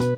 [0.00, 0.16] Hello.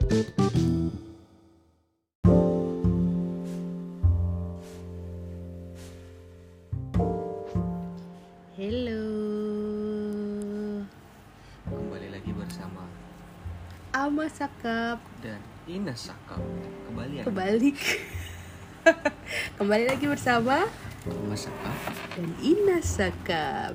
[11.67, 12.87] Kembali lagi bersama
[13.91, 16.39] Ama Sakap dan Ina Saka
[16.87, 17.83] Kembali ya kebalik.
[19.59, 20.63] Kembali lagi bersama
[21.11, 21.75] Ama Saka
[22.15, 23.75] dan Ina Sakap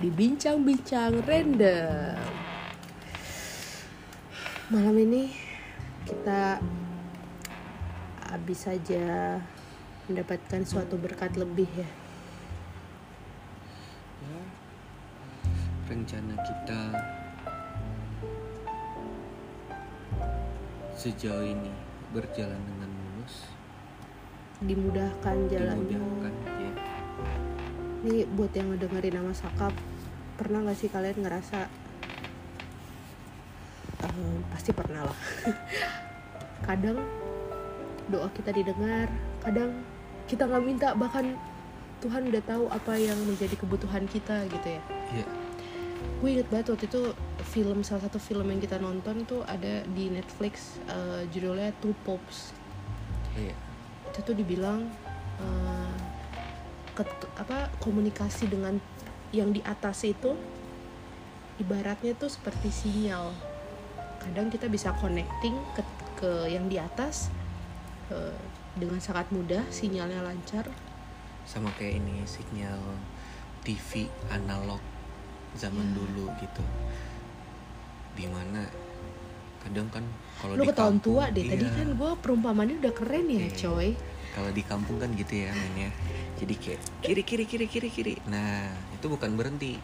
[0.00, 2.45] di bincang-bincang random.
[4.66, 5.30] Malam ini
[6.02, 6.58] kita
[8.34, 9.38] habis saja
[10.10, 11.86] mendapatkan suatu berkat lebih ya.
[14.26, 14.42] ya,
[15.86, 16.80] Rencana kita
[20.98, 21.70] Sejauh ini
[22.10, 23.46] berjalan dengan mulus
[24.66, 25.94] Dimudahkan jalannya.
[25.94, 26.72] Dimudahkan ya
[28.02, 29.78] Ini buat yang ngedengerin nama Sakap
[30.34, 31.85] Pernah gak sih kalian ngerasa
[34.16, 35.18] Eh, Pasti pernah lah.
[36.68, 36.98] Kadang
[38.06, 39.10] doa kita didengar
[39.42, 39.82] Kadang
[40.30, 41.26] kita nggak minta Bahkan
[41.96, 44.82] Tuhan udah tahu apa yang menjadi kebutuhan kita gitu ya.
[45.16, 45.26] Iya.
[46.20, 47.02] Gue inget banget waktu itu
[47.56, 52.52] film salah satu film yang kita nonton tuh ada di Netflix eh, judulnya Two Popes.
[53.32, 53.56] Iya.
[54.12, 54.84] Itu tuh dibilang
[55.40, 55.96] eh,
[57.00, 58.76] ket- apa komunikasi dengan
[59.32, 60.36] yang di atas itu
[61.56, 63.32] ibaratnya tuh seperti sinyal
[64.26, 65.82] kadang kita bisa connecting ke
[66.18, 67.30] ke yang di atas
[68.10, 68.34] eh,
[68.74, 70.66] dengan sangat mudah sinyalnya lancar.
[71.46, 72.82] Sama kayak ini sinyal
[73.62, 74.82] TV analog
[75.54, 75.94] zaman Ya.
[75.94, 76.64] dulu gitu.
[78.18, 78.66] Di mana
[79.62, 80.04] kadang kan
[80.42, 81.74] kalau lu ketahuan tua deh tadi iya.
[81.74, 83.94] kan gue perumpamannya udah keren ya coy.
[84.34, 85.94] Kalau di kampung kan gitu ya mainnya.
[86.36, 88.14] Jadi kayak kiri kiri kiri kiri kiri.
[88.28, 89.78] Nah itu bukan berhenti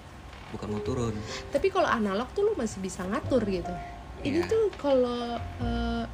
[0.52, 1.16] bukan mau turun.
[1.48, 3.72] Tapi kalau analog tuh lu masih bisa ngatur gitu
[4.22, 4.46] ini Iya.
[4.46, 6.04] tuh kalau eh,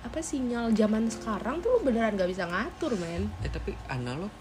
[0.00, 3.30] apa sinyal zaman sekarang tuh lu beneran gak bisa ngatur men.
[3.44, 4.32] Eh tapi analog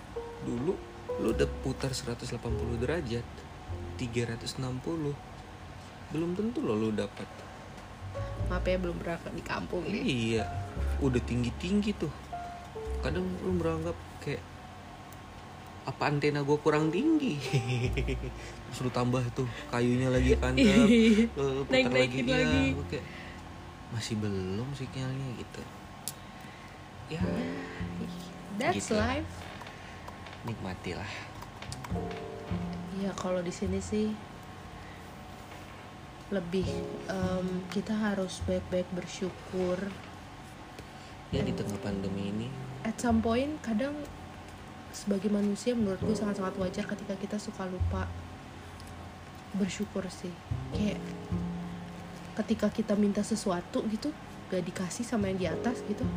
[0.42, 0.74] dulu
[1.20, 2.40] lu udah putar 180
[2.80, 3.26] derajat
[4.00, 5.14] 360
[6.10, 7.28] belum tentu lo lu dapat
[8.50, 9.94] maaf ya belum pernah di kampung ya.
[9.94, 10.44] Iya
[11.04, 12.10] udah tinggi tinggi tuh.
[13.06, 13.94] Kadang lu beranggap
[14.24, 14.42] kayak
[15.90, 17.42] apa antena gua kurang tinggi?
[18.70, 20.86] Terus lu tambah tuh kayunya lagi kandap
[21.34, 22.64] lu putar Naik-naikin iya, lagi.
[22.88, 23.06] kayak
[23.90, 25.62] masih belum sinyalnya gitu.
[27.10, 27.22] Ya
[28.62, 28.94] that's Gitu.
[28.94, 29.34] life.
[30.46, 31.10] Nikmatilah.
[33.02, 34.14] Ya kalau di sini sih
[36.30, 36.70] lebih
[37.10, 39.90] em, kita harus baik-baik bersyukur.
[41.34, 42.48] Ya di tengah pandemi ini.
[42.86, 43.98] At some point kadang
[44.92, 48.10] sebagai manusia menurut gue sangat-sangat wajar ketika kita suka lupa
[49.58, 50.34] bersyukur sih.
[50.74, 51.02] Kayak
[52.40, 54.16] ketika kita minta sesuatu gitu
[54.48, 56.08] gak dikasih sama yang di atas gitu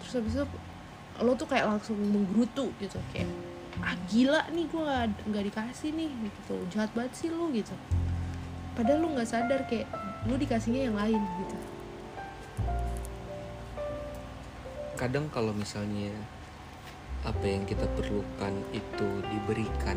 [0.00, 0.44] terus habis itu
[1.20, 3.28] lo tuh kayak langsung menggerutu gitu kayak
[3.82, 6.54] ah gila nih gue gak, nggak dikasih nih gitu.
[6.70, 7.74] Jahat banget sih lo gitu.
[8.78, 9.90] Padahal lo nggak sadar kayak
[10.30, 11.56] lo dikasihnya yang lain gitu.
[14.94, 16.14] Kadang kalau misalnya
[17.24, 19.96] apa yang kita perlukan itu diberikan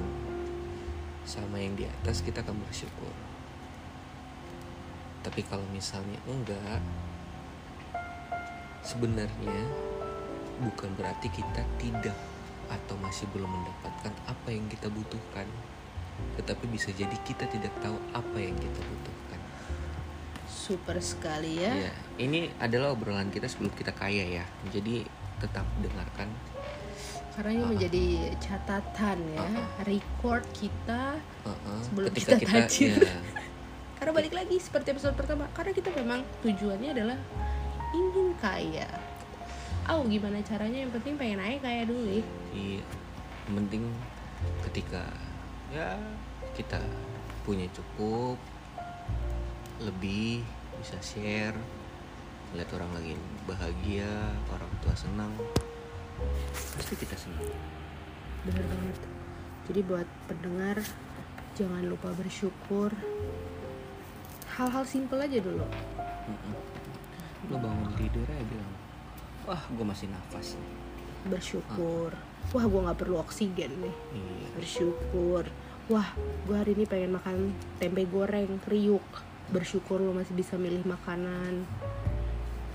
[1.28, 3.12] sama yang di atas kita akan bersyukur
[5.28, 6.80] tapi kalau misalnya enggak
[8.80, 9.60] sebenarnya
[10.64, 12.16] bukan berarti kita tidak
[12.72, 15.48] atau masih belum mendapatkan apa yang kita butuhkan
[16.40, 19.40] tetapi bisa jadi kita tidak tahu apa yang kita butuhkan
[20.48, 24.46] super sekali ya Ya, ini adalah obrolan kita sebelum kita kaya ya.
[24.72, 25.08] Jadi
[25.40, 26.28] tetap dengarkan.
[27.38, 27.70] Karena ini Ah.
[27.70, 28.06] menjadi
[28.40, 29.54] catatan ya Ah,
[29.84, 31.80] record kita Uh-uh.
[31.86, 32.98] Sebelum Ketika kita tajir.
[32.98, 33.22] ya,
[33.98, 37.18] karena balik lagi seperti episode pertama karena kita memang tujuannya adalah
[37.92, 38.90] ingin kaya
[39.88, 42.84] oh gimana caranya yang penting pengen aja kaya dulu ya iya.
[43.46, 43.84] Yang penting
[44.64, 45.04] ketika
[45.70, 45.96] ya
[46.52, 46.82] kita
[47.42, 48.36] punya cukup
[49.80, 50.42] lebih
[50.76, 51.56] bisa share
[52.52, 53.14] lihat orang lagi
[53.46, 54.10] bahagia
[54.48, 55.32] orang tua senang
[56.54, 57.52] pasti kita senang.
[58.46, 58.98] Bener banget.
[59.68, 60.78] Jadi buat pendengar
[61.58, 62.94] jangan lupa bersyukur.
[64.58, 65.66] Hal-hal simple aja dulu.
[66.28, 66.56] Mm-mm.
[67.48, 68.74] lo bangun tidur aja bilang
[69.48, 70.72] wah gue masih nafas nih.
[71.32, 72.12] Bersyukur.
[72.52, 73.96] Wah gue nggak perlu oksigen nih.
[74.12, 74.48] Iya.
[74.60, 75.48] Bersyukur.
[75.88, 76.12] Wah
[76.44, 79.04] gue hari ini pengen makan tempe goreng kriuk
[79.48, 81.64] bersyukur lo masih bisa milih makanan.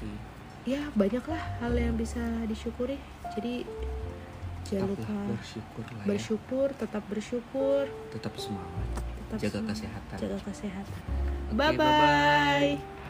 [0.00, 0.31] Iya.
[0.62, 2.98] Ya banyak lah hal yang bisa disyukuri.
[3.34, 3.66] Jadi
[4.68, 6.06] jangan lupa bersyukur lah ya.
[6.06, 7.84] bersyukur tetap bersyukur.
[8.14, 8.88] Tetap semangat.
[8.96, 10.16] Tetap jaga semangat, kesehatan.
[10.18, 11.00] Jaga kesehatan.
[11.50, 13.01] Oke, bye bye bye-bye.